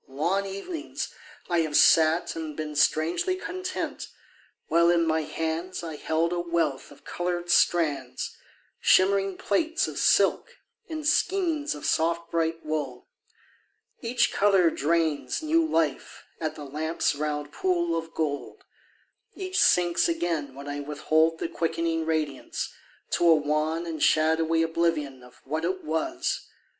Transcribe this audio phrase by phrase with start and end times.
[0.07, 1.13] Long evenings
[1.47, 4.07] I have sat and been Strangely content,
[4.67, 8.35] while in my hands I held a wealth of coloured strands,
[8.79, 10.57] Shimmering plaits of silk
[10.89, 13.09] and skeins Of soft bright wool.
[14.01, 18.65] Each colour drains New life at the lamp's round pool of gold;
[19.35, 22.73] Each sinks again when I withhold The quickening radiance,
[23.11, 26.47] to a wan And shadowy oblivion Of what it was.